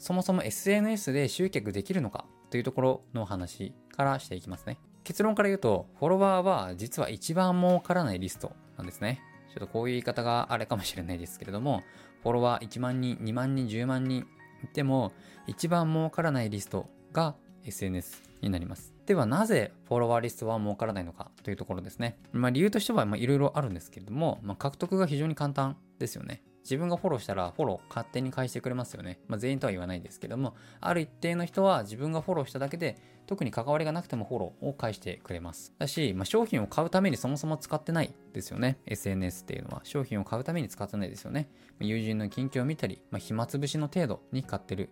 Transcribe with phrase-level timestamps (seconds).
[0.00, 4.78] そもそも SNS で集客できるのかというところの話からしていきますね。
[5.04, 9.20] 結論から言うと、フォロワーは実は一番儲からないリストなんですね。
[9.50, 11.82] ちょっとこういう言い方があれかもしれないですけれども、
[12.22, 14.26] フォロワー1万人、2万人、10万人
[14.64, 15.12] いても、
[15.46, 17.34] 一番儲からないリストが
[17.66, 18.94] SNS になります。
[19.04, 22.18] ではなぜフォロワーリストは儲からないのかというところですね。
[22.32, 26.42] まあ理由としてはいろいろあるんですけれども、まあ、獲得が非常に簡単ですよね。
[26.62, 29.18] 自分がフォローしたらフォロー勝手に返してくれますよね。
[29.28, 35.72] まあ、全員とは言わないですけども、ある一定の人は自分がフォローしただけで特に関わりがなくてもフォローを返してくれます。
[35.78, 38.78] だし、まあ、商品を買うためにそもそも使ってないですよね。
[38.86, 41.48] SNS っていうのは商品を買うために使ってないですよね。
[41.80, 44.90] 友人の近況を見たり、まあ、暇つぶしの程度に買ってる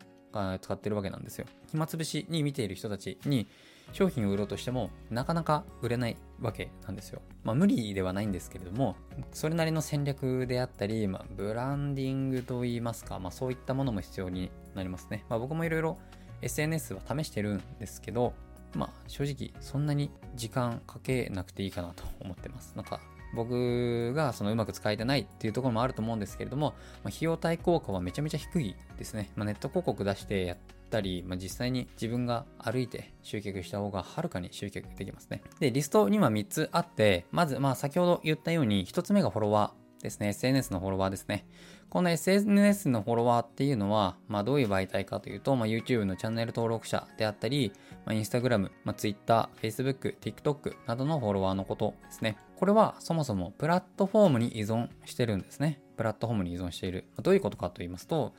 [0.60, 1.46] 使ってるわけなんですよ。
[1.70, 3.46] 暇つぶしに見ている人たちに
[3.92, 7.22] 商品を売ろうとしてもなかなか売れないわけなんですよ。
[7.42, 8.96] まあ無理ではないんですけれども、
[9.32, 15.24] それなりの戦略であったり、まあ、ブランディングといいますか、まあそういったものも必要になりますね。
[15.28, 15.98] まあ僕もいろいろ
[16.42, 18.34] SNS は試してるんですけど、
[18.74, 22.74] まあ正直そんなに時間かけなくていいかなと思ってます。
[22.76, 23.00] なんか
[23.34, 29.30] 僕がそのうまく使えてないっていうところもあると思うんですけれども、まあ、費用対効果はめちゃめちゃ低いですね。
[29.36, 30.58] まあ、ネット広告出してやっ
[30.90, 35.42] たり、まあ、実際に自分が歩いて集客した方がはるかに集客できますね。
[35.60, 40.28] で、リストには3つあって、まず、まあ先ほど言ったように1つ目がフォロワーですね。
[40.28, 41.46] SNS のフォロワーですね。
[41.90, 47.72] この SNS のフォロワーっていうのは、まあどういう媒体かというと、まあ YouTube のチャンネル登録者であったり、
[48.04, 52.36] まあ Instagram、まあ Twitter、Facebook、TikTok などのフォロワーのことですね。
[52.58, 55.80] これはそもそもプラットフォームに依存してるんですね。
[55.96, 57.04] プラットフォームに依存している。
[57.22, 58.34] どういうことかと言いますと、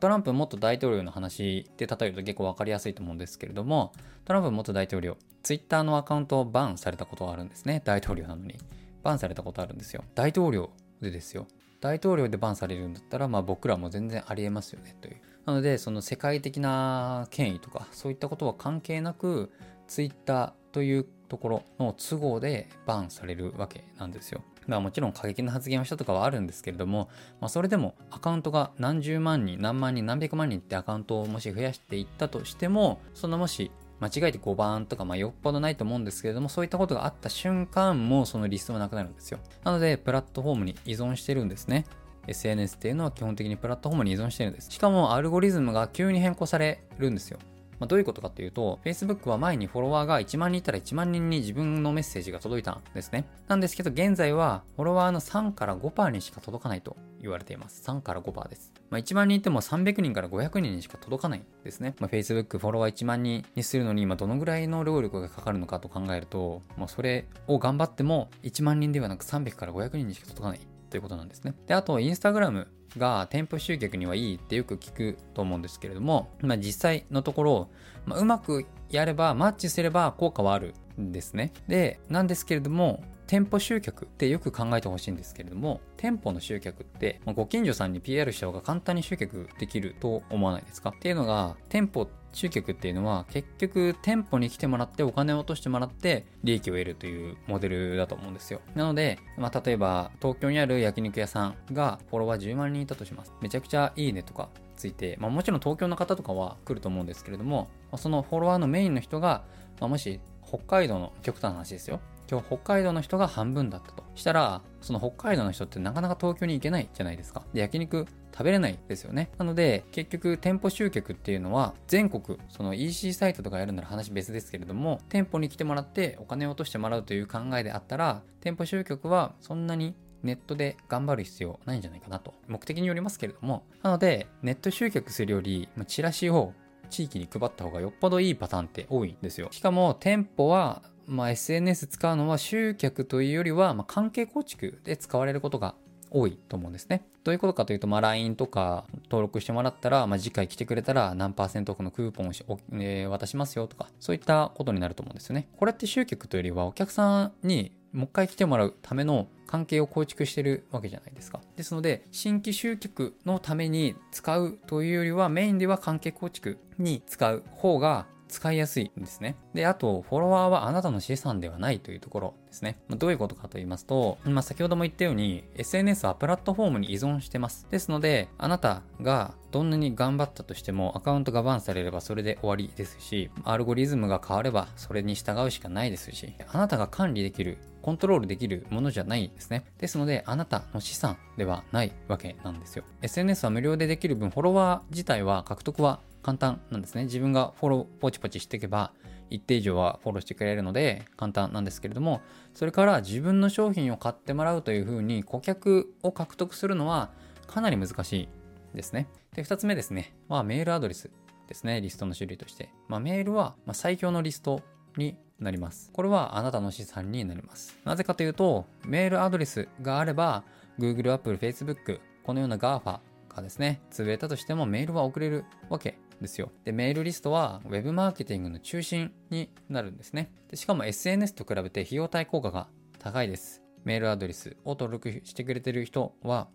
[0.00, 3.92] トランプ元大統領の話で例えると結構わかりやすいと思うんですけれども、
[4.24, 7.82] トランプ元大統領、ツイッターのアカウントをバンされたことがあるんですね。
[7.84, 8.54] 大統領なのに。
[9.02, 10.02] バンされたことあるんですよ。
[10.14, 10.70] 大統領
[11.02, 11.46] でですよ。
[11.82, 15.20] 大統領でバンされるんだったら、まあ僕らも全然ありえますよねという。
[15.44, 19.50] なので、その世界的な権威とか、そういったことは関係なく、
[19.86, 24.42] ツイッターというところの都合でバンされるわけなんですよ。
[24.66, 27.08] まあもちろん過激な発言をしたとかはあるんですけれども、
[27.40, 33.70] まあそれでもアカウントが何十万人、何万人、何百万人ってアカウントをもし増やしていったとしても、そのもし
[34.00, 39.38] 間違えて5番とか、まあよっぽどないと思うんですけれども、そういったことがあった瞬間もそのリストはなくなるんですよ。
[39.64, 41.84] なので、プラットフォームに依存してるんですね。
[42.26, 44.70] SNS っていうのは基本的にプラットフォームに依存してるんです。
[44.70, 47.38] しかもアルゴリズムが急に変更されるんですよ。
[47.78, 53.26] まあ、どういうことかっていうと、Facebook は前にフォロワーが1万人いたら1万人に自分のメッセージが届いたんですね。
[53.46, 57.82] なんですけど、現在はフォロワーの3から5%にしか届かないと言われています。
[57.84, 58.72] 3から5%です。
[58.90, 61.94] まあ、1万人いても300人から500人にしか届かないんですね。
[62.00, 70.60] まあ、Facebook フォロワー1万人にするのに今どのぐらいの労力がかかるのかと考えると、まあ、それを頑張っても1万人ではなく300から500人にしか届かない
[70.90, 71.54] ということなんですね。
[71.66, 77.68] で、あと、インスタグラムが店舗集客にはいいってよく聞くと思うんですけれども、まあ、実際のところ、
[78.06, 81.52] まあ、うまくやれば、マッチすれば効果はあるんですね。
[81.68, 90.90] で、なんですけれども、店舗集客ってよく考えてほしいんですけれども、店舗の集客って、ま、ご近所さんに PR した方が簡単に集客できると思わないですか？
[90.96, 98.62] っていうのが、店舗集客っていうのは結局店舗に来てもらってお金を落としてもらって利益を得るというモデルだと思うんですよ。
[98.74, 103.34] なので、まあ、例えば東京にある焼肉屋さんがフォロワー10万人いたとします。
[103.42, 109.44] めちゃくちゃいいねとかついて、まあ、もちろん東京の方とかは来ると思うんですけれども、そのフォロワーのメインの人が、
[109.80, 112.00] まあ、もし北海道の極端な話ですよ。
[112.30, 117.42] 今日北海道の人が半分だったとしたら、その北海道の人ってなかなか東京に行けないじゃないですか。
[117.54, 119.30] で、焼肉食べれないですよね。
[119.38, 132.34] なので、結局店舗集客っていうのは全国、その EC サイトとかやるなら話別ですけれども、店舗に来てもらってお金を落としてもらうという考えであったら、店舗集客はそんなにネットで頑張る必要ないんじゃないかなと。
[132.46, 133.64] 目的によりますけれども。
[133.82, 136.52] なので、ネット集客するより、チラシを
[136.90, 139.48] 地域に配った方がよっぽどいいパターンって多いんですよ。
[139.50, 145.74] しかも店舗はまあ、SNS 使うのは集客というよりは、まあ、関係構築で使われることが
[146.10, 147.02] 多いと思うんですね。
[147.24, 155.48] どういうことかというと、まあ、LINE とか登録してもらったら、まあ、次回来てくれたら何パーセントオフのクーポンをし、えー、渡しますよとか、そういったことになると思うんですよね。
[155.56, 161.40] これって集客というよりは、お客さんにもう一回来てもらうための関係を構築してるわけじゃないですか。
[161.56, 169.36] ですので、新規集客のために使うというよりは、メインでは関係構築に使う方が使いやすいんですね。
[169.54, 172.78] で、あと、フォロワーはあなたの資産ではないというところですね。
[172.88, 177.66] まあ、どういうことかと言いますと、まあ、先ほども言ったように、SNS はプラットフォームに依存してます。
[177.70, 189.64] ですので、あなたがどんなに頑張ったとしても、アカウントがバンされればそれで終わりですし、アルゴリズムが変わればそれに従うしかないですし、あなたが管理できるコントロールできるものじゃないですね。
[189.78, 192.84] ですので、あなたの資産ではないわけなんですよ。
[193.00, 197.04] SNS は無料でできる分、フォロワー自体は獲得は簡単なんですね。
[197.04, 198.92] 自分がフォローポチポチしていけば、
[199.30, 202.20] 一定以上はフォローしてくれるので簡単なんですけれども、
[202.54, 207.10] それから自分の商品を買ってもらうというふうに顧客を獲得するのは
[207.46, 208.28] かなり難しい
[208.74, 209.06] ですね。
[209.34, 210.14] で、二つ目ですね。
[210.28, 211.10] はメールアドレス
[211.46, 211.80] ですね。
[211.80, 212.70] リストの種類として。
[212.88, 214.60] まあ、メールは最強のリスト
[214.96, 215.90] になります。
[215.92, 217.78] これはあなたの資産になります。
[217.84, 220.44] なぜかというと、メールアドレスがあれば、
[220.78, 226.50] Google、Apple、Facebook、このような GAFA がですね、潰れたとしてもメールは送れるわけですよ。
[226.64, 230.32] で、メールリストは Web マーケティングの中心になるんですね。
[230.48, 233.62] でしかも SNS と比べて費用対効果が高いです。
[233.84, 236.48] メールアドレスを登録してくれてる人は、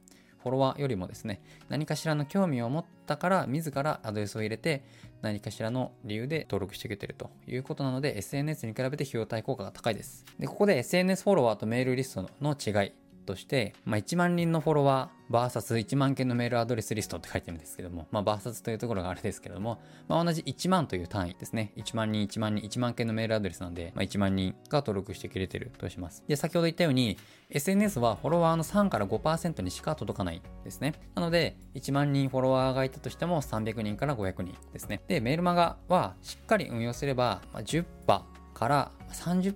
[0.44, 4.84] フォロワーよりもですね、何かしらの興味を持ったから自らアドレスを入れて
[5.22, 10.26] 何かしらの理由で登録してくれてるということなので SNS に比べて費用対効果が高いです。
[10.38, 12.92] で、ここで SNS フォロワーとメールリストの違い
[13.24, 21.74] として、まあ、1万人のフォロワー VS1 万件のメールアドレスリストって書いてるんですけども、まあ、VS というところがあれですけども、まあ、同じ1万という単位ですね。
[21.78, 26.24] 1万人、1万人、1万件のメールアドレスなんで、まあ、1万人が登録してくれてるとします。
[26.28, 27.18] で、先ほど言ったように、
[27.50, 30.94] SNS はフォロワーの3から5%にしか届かないですね。
[31.16, 35.02] なので、1万人フォロワーがいたとしても300人から500人ですね。
[35.08, 39.54] で、メールマガはしっかり運用すれば、まあ、10%から30%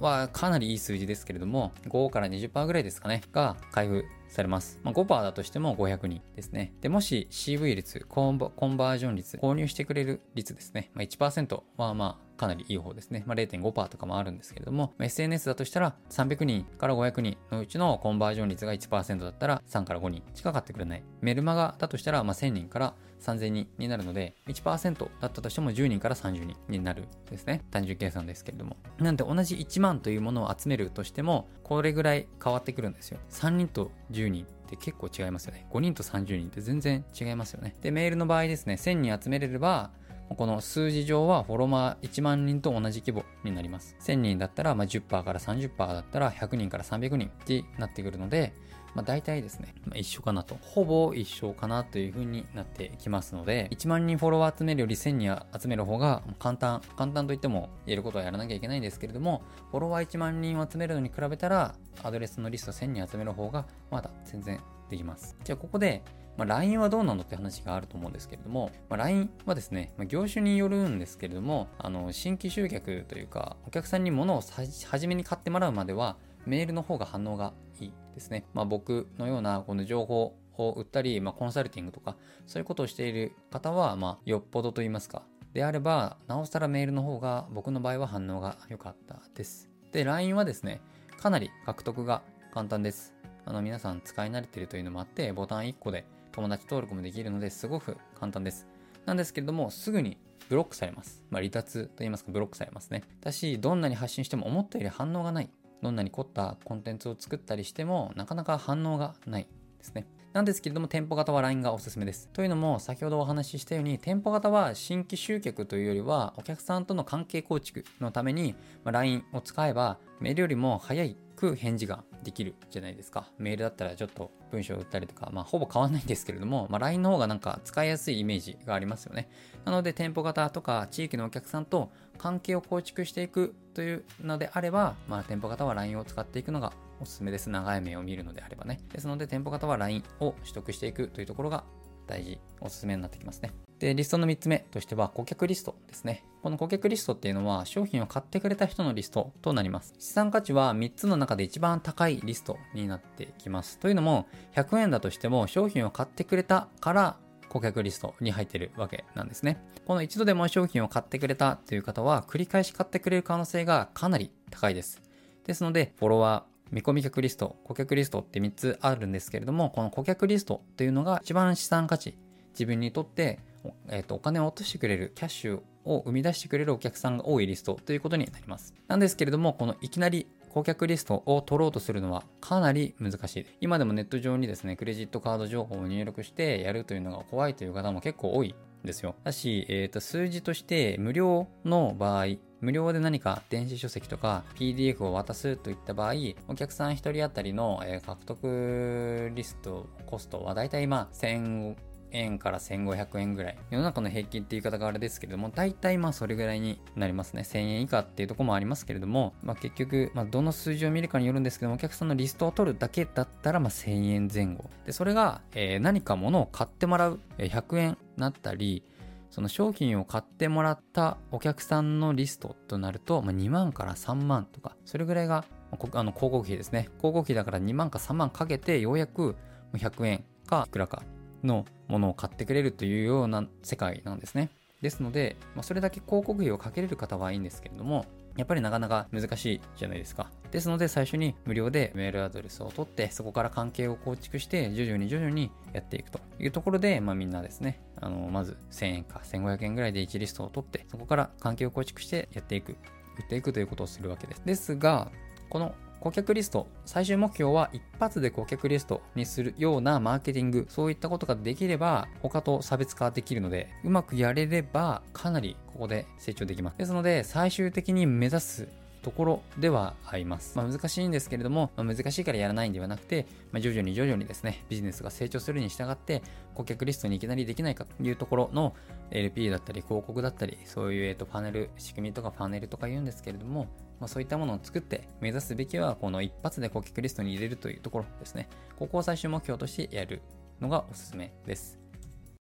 [0.00, 4.78] はかなりいい数字ですけれども、5から20%ぐらいですかね、が開封されます。
[4.82, 6.72] まあ、5%だとしても500人ですね。
[6.80, 10.90] で、もし CV 率、コンバージョン率、購入してくれる率ですね。
[10.94, 13.22] まあ、1%はまあ、かなりいい方ですね。
[13.26, 21.02] まあ、0.5%とかもあるんですけれども、SNS だとしたら300人から500人のうちのコンバージョン率が1%だったら3から5人しか買ってくれない。
[21.20, 27.62] メルマガだとしたらまあ1000人から3000人になるので、1%だったとしても10人から30人になるですね。
[27.70, 28.78] 単純計算ですけれども。
[28.98, 33.18] なんで同じ1万というものを集めるとしても、これぐらい変わってくるんですよ。
[33.28, 35.66] 3人と10人って結構違いますよね。
[35.70, 37.76] 5人と30人って全然違いますよね。
[37.82, 39.90] で、メールの場合ですね、1000人集めれれば、
[40.36, 43.96] この数字上はフォロワー1万人と同じ規模になります。
[44.00, 48.52] 1000人だったらまあ10%から30%だったら100人から300人ってなってくるので、
[48.94, 50.56] まあ、大体ですね、まあ、一緒かなと。
[50.60, 65.36] ほぼ一緒かなという風になってきますので、1万人フォロワー集めるより1000人集める方が簡単、簡単といってもやることはやらなきゃいけないんですけれども、フォロワー1万人を集めるのに比べたら、アドレスのリスト1000人集める方がまだ全然できます。
[65.44, 66.02] じゃあここで、
[66.36, 74.42] まあ、LINE はどうなのって話があると思うんですけれども、まあ、LINE はですね、まあ、業種によるんですけれども、あの、新規集客というか、お客さんに物を
[74.86, 76.16] 初めに買ってもらうまでは、
[76.46, 78.44] メールの方が反応がいいですね。
[78.54, 82.16] まあ、僕のようなこの情報を売ったり、まあ、コンサルティングとか、
[82.46, 85.22] そういうことをしている方は、まあ、よっぽどと言いますか。
[85.52, 89.68] であれば、なおさらメールの方が僕の場合は反応が良かったです。
[89.92, 90.80] で、LINE はですね、
[91.18, 92.22] かなり獲得が
[92.52, 93.14] 簡単です。
[93.44, 98.66] あの、皆さん使い慣れてるというのもあって、ボタン1個で友達登録もできるのですごく簡単です。
[99.06, 101.24] なんですけれども、すぐにブロックされます。
[101.30, 103.02] まあ、離脱と言いますか、ブロックされますね。
[103.20, 105.50] だし、どんなに発信しても思ったより反応がない。
[105.82, 109.48] どんなに凝ったコンテンツを作ったりしても、なかなか反応がない
[109.78, 110.06] ですね。
[110.32, 112.28] なんですけれども、店舗型は LINE がおすすめです。
[112.32, 118.54] というのも、先ほどお話ししたように、店舗型は新規集客というよりは、お客さんとの関係構築のために、
[118.84, 121.04] まあ、LINE を使えば、メールよりも早
[121.34, 123.26] く返事ができるじゃないですか。
[123.38, 129.28] メールだったらちょっと文章を打ったりとか、まあ、ほぼ変わんないんですけれども、まあ、LINE の方がなんか使いやすいイメージがありますよね。
[129.64, 137.50] なので、店舗型とか地域のお客さんと関係を構築していくというのであれば、まあ、店舗型は LINE を使っていくのがおすすめです。
[137.50, 138.80] 長い目を見るのであればね。
[138.92, 141.64] ですので、店舗型は LINE を取得していくというところが
[142.06, 143.52] 大事、おすすめになってきますね。
[143.78, 146.24] で、リストの3つ目としては、顧客リストですね。
[146.42, 149.94] この顧客リストっていうのは、商品を買ってくれた人のリストとなります。
[149.98, 153.78] 資産価値は3つの中で一番高いリストになってきます。
[153.78, 157.16] というのも、100円だとしても、商品を買ってくれたから
[157.48, 159.62] 顧客リストに入ってるわけなんですね。
[159.86, 165.02] この一度でも商品を買ってくれたという方は、繰り返し買ってくれる可能性がかなり高いです。
[165.46, 172.16] ですので、フォロワー、見込み客リスト、顧客リストって3つあるんですけれども、この顧客リストというのが一番資産価値、
[172.52, 173.40] 自分にとって、
[173.88, 178.74] えーと、お金を落としてくれるキャッシュを生み出してくれるお客さんが多いリストということになります。
[178.86, 183.46] なんですけれども、このいきなり顧客リストを取ろうとするのはかなり難しい。
[183.60, 189.14] 今でもネット上にですね、クレジットカード情報を入力してやるというのが怖いという方も結構多いですよ。
[189.24, 192.26] だし、えっ、と、数字として無料の場合、
[192.60, 196.14] 無料で何か電子書籍とか PDF を渡すといった場合、
[196.48, 201.76] お客さん1人当たりの獲得リスト、コストはだいたいまあ1000
[202.12, 203.58] 円から1500円ぐらい。
[203.70, 207.42] 世の中の平均っていう言い方があれですけれども、大体まあそれぐらいになりますね。
[207.42, 214.70] 1000円以下っていうとこもありますけれども、まあ結局、まあどの数字を見るかによるんですけども、お客さんのリストを取るだけだったらまあ1000円前後。
[214.86, 218.84] で、それが、えー、何か物を買ってもらう、えー、100円なったり、
[219.30, 226.88] その商品を買ってもらったお客さんのリストとなると、まあ、2万から3万とか、それぐらいが、あの広告費ですね。
[226.98, 229.36] 広告費だから2万か3万かけて、ようやく
[229.72, 231.02] 100円かいくらか
[231.44, 234.50] のものを買ってくれるというような世界なんですね。
[234.82, 238.06] ですので、まあ、それだけ広告費をかけれる方はいいんですけれども、
[238.36, 240.30] やっぱりなかなか難しいじゃないですか。
[240.50, 252.72] ですので最初に無料でメールアドレスを取ってそこから関係を構築して徐々に徐々にやっていくというところで、まあ、みんなですね、あのまず1000円か1500円ぐらいで1リストを取ってそこから関係を構築してやっていく、
[253.18, 254.42] 売っていくということをするわけです。
[254.44, 255.10] ですが、
[255.50, 266.78] この顧客リスト、最終目標は一発で顧客リストにするようなマーケティング、そういったことができれば、他と差別化できるので、うまくやれれば、かなりここで成長できます。
[266.78, 268.68] ですので、最終的に目指す
[269.02, 270.56] ところではあります。
[270.56, 276.22] まあ、難しいんですけれども、まあ、難しいからやらないんではなくて、まあ、徐々に徐々にですね、ビジネスが成長するに従って、
[276.54, 278.74] 顧客リストにいきなりできないかというところの
[279.10, 283.68] LP だったり、広告だったり、そういう、えっと、パネル、仕組みとかパネルとか言うんですけれども、
[284.00, 288.48] まあ、そういったものを作って目指すべきはこの一発で顧客リストに入れるというところですね。
[288.78, 290.22] ここを最終目標としてやる
[290.60, 291.89] のがおすすめです。